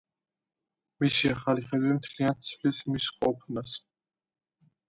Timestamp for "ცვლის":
2.49-2.81